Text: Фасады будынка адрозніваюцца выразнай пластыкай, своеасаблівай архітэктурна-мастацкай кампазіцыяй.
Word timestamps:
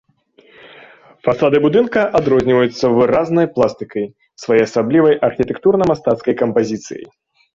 Фасады 1.27 1.57
будынка 1.65 2.01
адрозніваюцца 2.19 2.85
выразнай 2.95 3.47
пластыкай, 3.57 4.05
своеасаблівай 4.45 5.13
архітэктурна-мастацкай 5.31 6.33
кампазіцыяй. 6.41 7.05